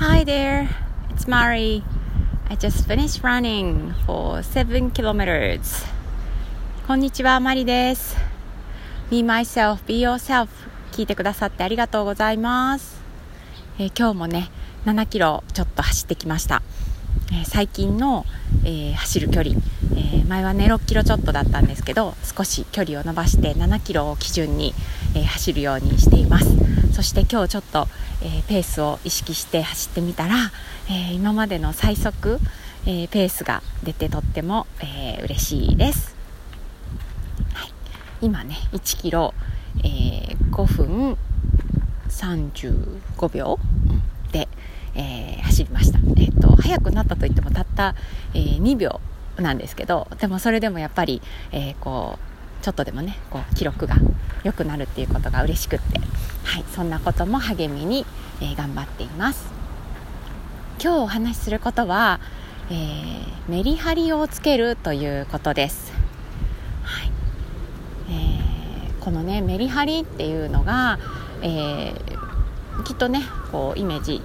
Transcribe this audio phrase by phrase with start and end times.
[0.00, 0.66] Hi there,
[1.10, 1.84] it's Mari.
[2.48, 5.84] I just finished running for 7 kilometers.
[6.86, 8.16] こんにちは、マリです。
[9.10, 10.48] Be myself, be yourself.
[10.92, 12.98] 聞いてくださってありがとうございます。
[13.78, 14.50] えー、今日もね、
[14.86, 16.62] 7キロちょっと走ってきました。
[17.32, 18.24] えー、最近の、
[18.64, 19.54] えー、走る距離、
[19.96, 19.99] え
[20.30, 24.74] 前はね6キロちょっとだったんですけど少し距離を伸ばして7キロを基準に、
[25.16, 26.46] え走るようにしています。
[26.94, 27.88] そして今日ちょっと、
[28.22, 30.52] えペースを意識して走ってみたら、
[30.88, 32.38] え今までの最速、
[32.86, 36.14] えペースが出てとっても、えー、嬉しいです、
[37.52, 37.72] はい、
[38.20, 39.34] 今ね1キロ、
[39.82, 41.16] え5分
[42.08, 43.58] 35秒
[44.30, 44.46] で、
[44.94, 47.96] えー、走りました、えーと、速くなったといってもたった、
[48.32, 49.00] えー、2秒
[49.40, 51.22] なんですけどでもそれでもやっぱり、
[51.52, 52.18] えー、こ
[52.60, 53.96] うちょっとでもねこう記録が
[54.44, 55.98] 良くなるっていうことが嬉しくって、
[56.44, 58.04] はい、そんなことも励みに、
[58.40, 59.52] えー、頑張っています。
[60.82, 62.20] 今日お話しすることは、
[62.70, 65.92] えー、メリハリをつけるということです、
[66.82, 67.10] はい。
[68.08, 70.98] えー、このねメリハリっていうのが、
[71.42, 74.22] えー、きっとねこうイメージ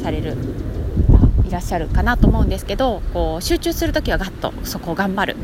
[0.00, 0.36] される
[1.50, 5.36] いらっしゃるかなと思うんですけどこう集中する時はガッとそこを頑張る。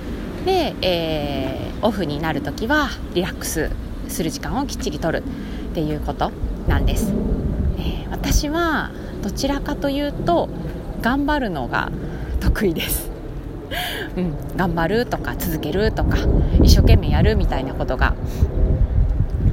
[0.47, 3.71] で、えー、オフになる時はリラックス
[4.09, 5.23] する時間をきっちりとる。
[5.77, 6.33] っていうこと
[6.67, 7.13] なんです、
[7.77, 10.49] えー、私はどちらかというと
[11.03, 11.93] 頑張るのが
[12.41, 13.11] 得意です。
[14.17, 16.17] うん、頑張るとか続けるとか
[16.63, 18.15] 一生懸命やるみたいなことが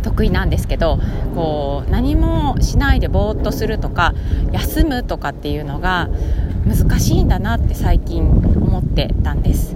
[0.02, 0.98] 得意なんですけど
[1.36, 4.14] こう何もしないでぼーっとするとか
[4.54, 6.10] 休むとかっていうのが
[6.66, 9.76] 難しいんだなって最近思ってたんです。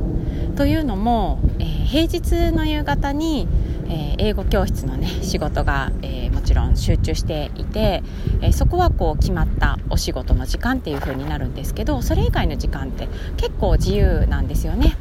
[0.56, 3.48] というのも、えー、平日の夕方に、
[3.90, 8.02] えー、英語教室のね仕事が、えー、もちろん集中していて、
[8.42, 13.08] えそこはこう決まったお仕事の時間っていう風になるんですけどそれ以外の時間って
[13.38, 14.96] 結構自由なんですよね。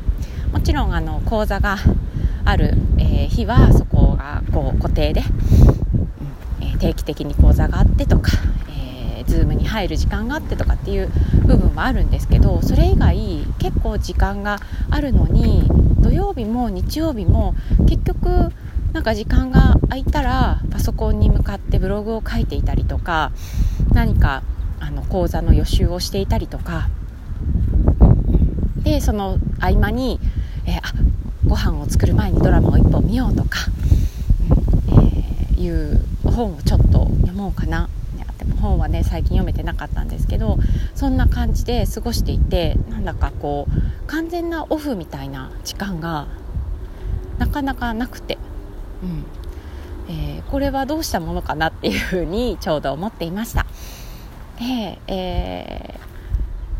[0.53, 1.77] もちろんあの講座が
[2.45, 5.23] ある、え日はそこがこう固定で、
[6.61, 8.33] え定期的に講座があってとか、
[9.37, 11.11] えー、Zoom に入る時間があってとかっていう
[11.47, 14.59] 部分はあるんですけどそれ以外結構時間が
[14.91, 15.65] あるのに
[16.01, 17.55] 土曜日も日曜日も
[17.89, 18.51] 結局
[18.93, 23.33] なんか時間が空いたらパソコンに向かってブログを書いていたりとか
[23.93, 24.43] 何か
[24.81, 26.89] あの講座の予習をしていたりとか。
[28.87, 30.21] でその合間に、
[30.65, 30.83] えー、あ
[31.45, 33.59] ご飯を作る前にドラマを1本見ようとか、
[34.89, 37.89] えー、いう本をちょっと読もうかな。
[38.61, 40.59] 本はね最近読めてなかったんですけど
[40.95, 46.27] そんな感じで過ごしていてなんだかこう完全なオフみたいな時間が
[47.39, 48.39] なかなかなくて、
[49.03, 49.25] うん。
[50.09, 53.67] えー、これはどうしたものかなっていうふうにちょうど思っていました。
[54.59, 56.01] で、え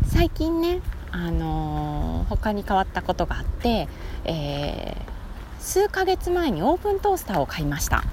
[0.03, 0.79] ー、最近ね
[1.11, 3.87] あのー、他に変わったことがあって、
[4.23, 8.03] えー、数ヶ月前にオーブントースターを買いました。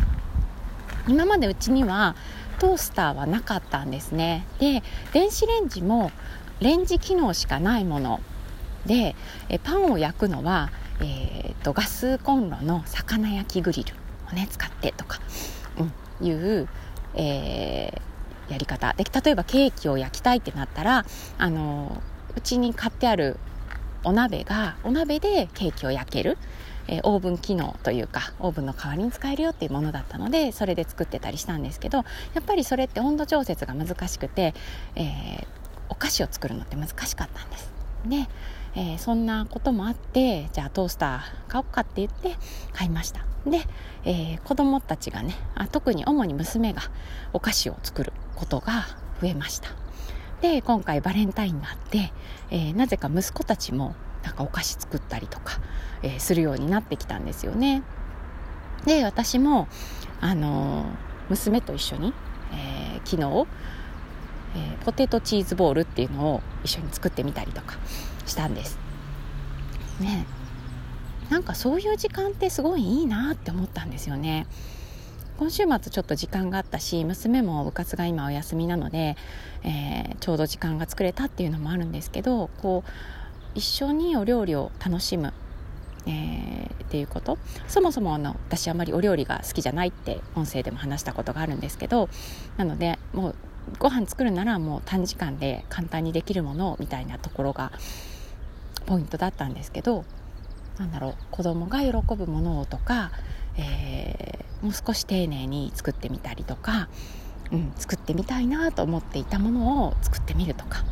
[1.06, 2.16] 今までうちには
[2.58, 4.46] トースターはなかったんですね。
[4.58, 4.82] で
[5.12, 6.10] 電子レンジも
[6.60, 8.20] レンジ機能しかないもの。
[8.86, 9.16] で
[9.48, 10.70] えパンを焼くのは、
[11.00, 13.94] えーと、ガスコンロの魚焼きグリル。
[14.30, 15.20] をね使ってとか、
[16.20, 16.68] うん、いう、
[17.14, 18.94] えー、やり方。
[18.94, 21.04] で例えばケーキを焼きたいってなったら
[21.38, 22.02] あの
[22.36, 23.38] うちに買ってある
[24.02, 26.36] お鍋がお鍋でケーキを焼ける、
[26.88, 32.04] えー、オーブン機能というかオーブンの代わりに使えるよっていうものだったのでそれで作ってたりしたんですけどや
[32.40, 34.54] っぱりそれって温度調節が難しくて、
[34.96, 35.46] えー、
[35.88, 37.72] お菓子を作るのって難しかったんです。
[38.06, 38.28] で、
[38.76, 42.36] えー、そんなこともあってじゃあトースター買おうかって言って
[42.72, 43.60] 買いましたで、
[44.04, 46.82] えー、子供たちがねあ特に主に娘が
[47.32, 48.86] お菓子を作ることが
[49.20, 49.70] 増えました
[50.40, 52.12] で今回バレンタインがあって、
[52.50, 53.94] えー、なぜか息子たちも
[54.24, 55.60] なんかお菓子作ったりとか、
[56.02, 57.82] えー、するようになってきたんですよね。
[58.86, 59.68] で私も
[60.20, 60.86] あのー、
[61.30, 62.14] 娘と一緒に、
[62.52, 63.46] え昨日、
[64.56, 67.76] えポテトチーズボールっていうのを一緒に作ってみたりとか
[68.26, 68.78] したんです。
[70.00, 70.26] ね
[71.30, 74.46] なんかそういう時間ってすごいいいなって思ったんですよね。
[75.38, 79.16] 今週末ちょっと時間があったし娘も部活が今お休みなので、
[79.64, 82.90] えー、ちょうど時間が作れたっていうのもあるんですけどこう
[83.54, 85.32] 一緒にお料理を楽しむ、
[86.06, 87.38] えー、っていうこと。
[87.68, 92.08] そもそもあの私あまりお料理が好きじゃないって音声でも話したことがあるんですけど
[92.56, 93.34] なのでもう
[93.78, 97.72] ご飯作るならもう短時間で簡単にできるものみたいなところが
[98.86, 100.04] ポイントだったんですけど
[100.78, 103.12] なんだろう子供が喜ぶものをとか、
[103.56, 106.88] えー、もう少し丁寧に作ってみたりとか、
[107.52, 110.84] うん、作ってみたいなと思っていたものを作ってみるとか。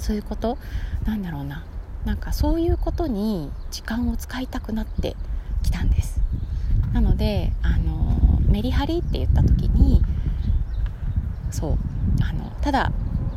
[0.00, 0.58] そういうこと？
[1.04, 1.64] なんだろうな。
[2.04, 5.16] なんかそういうことに時間を使いたくなって
[5.62, 6.20] きたんです。
[6.92, 10.02] なのであのメリハリって言った時に
[11.50, 11.78] そう
[12.22, 12.92] あのただ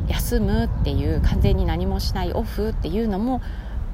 [0.08, 3.42] 休むっていう完全に何もしないオフっていうのも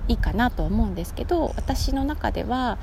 [0.08, 2.78] いいかなと思うんですけど私の中では、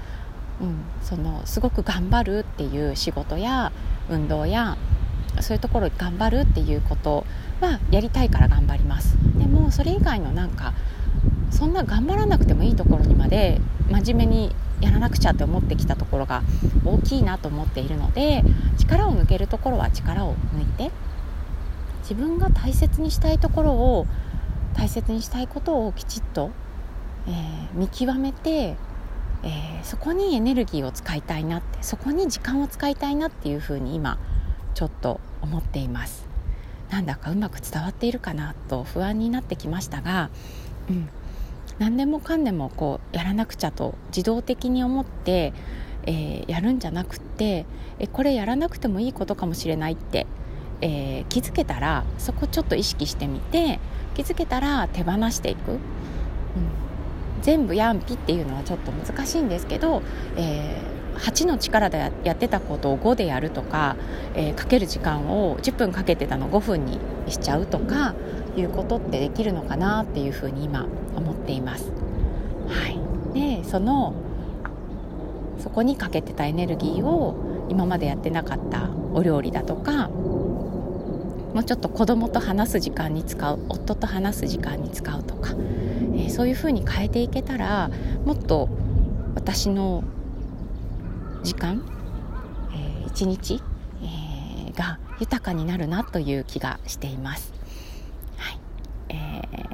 [0.62, 3.72] うん、そのすごく頑張るっていう仕事や
[4.10, 4.78] 運動や
[5.42, 7.26] そういうところ頑張るっていうこと
[7.62, 9.18] はやりたいから頑張ります。
[9.38, 10.74] でもそれ以外のなんか
[11.52, 13.60] そんな頑張らなくてもいいところにまで
[13.90, 16.42] 真面目にやらなくちゃって思ってきたところが
[16.84, 18.44] 大きいなと思っているので
[18.78, 20.92] 力を抜けるところは力を抜いて
[22.02, 24.08] 自分が大切にしたいところを
[24.74, 26.52] 大切にしたいことをきちっと、
[27.28, 28.76] えー、見極めて、
[29.44, 34.18] えー、そこにエネルギーを使いたいなってそこに時間を使いたいなっていうふうに今
[34.74, 36.26] ちょっと思っています。
[36.90, 40.30] なんだかうまく伝わっているかなと不安になってきましたが、
[40.90, 41.10] うん、
[41.80, 45.54] 何でもかんでもこうやらなくちゃと自動的に思って、
[46.06, 47.66] えー、やるんじゃなくって
[47.98, 50.28] えこれやらなくてもいいことかもしれないって、
[50.82, 53.80] えー、気づけたらそこちょっと意識してみて
[54.14, 55.80] 気づけたら手放していく、うん、
[57.42, 60.04] 全部やんぴっていうのはちょっと難しいんですけど、
[60.38, 63.96] えー8の力でやってたことを5でやるとか、
[64.36, 68.16] えー、かける時間を10分かけてたの5分にしちゃうとか
[68.56, 71.92] いうことってできるのかなっていうふうに今思っています。
[72.68, 73.00] はい、
[73.34, 74.14] でその
[75.60, 77.36] そこにかけてたエネルギーを
[77.70, 80.10] 今までやってなかったお料理だとか
[81.54, 87.90] もうちょっと子供と話す時間に使う夫と話す時間に使うとか、えー、そういうふうに変えていけたら
[88.26, 88.70] もっと
[89.36, 90.04] 私の
[91.44, 91.84] 時間、
[92.72, 93.62] えー、一日、
[94.02, 97.54] えー、が豊かになるなという気がしています。
[98.38, 98.60] はい
[99.10, 99.68] えー、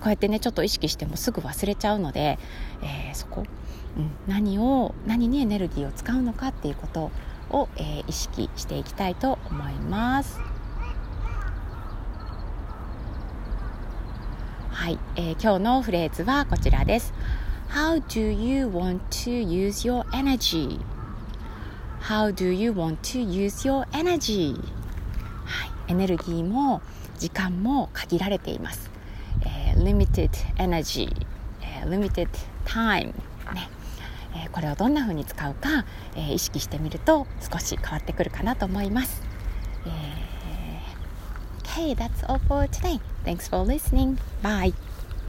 [0.00, 2.38] こうやってねちょっと意識してもすぐ忘れちゃうので、
[2.82, 3.44] えー、そこ、
[3.96, 7.10] うん、何を何にエネルギーを使うのかっていうこと
[7.50, 10.40] を、えー、意識していきたいと思います。
[14.70, 17.14] はい、えー、今日のフレーズはこちらです。
[17.70, 20.78] How do you want to use your energy?
[22.06, 24.54] How do you want to use your energy?
[25.46, 26.82] はい、エネルギーも
[27.18, 28.90] 時間も限られています。
[29.40, 31.10] えー、limited energy、
[31.62, 32.28] えー、limited
[32.66, 33.06] time
[33.54, 33.70] ね。
[34.36, 39.22] えー、これをどんな風に使うか、えー、意識してみると少し変わってくるかなと思います。
[39.86, 43.00] えー、okay, that's all for today.
[43.24, 44.18] Thanks for listening.
[44.42, 44.74] Bye.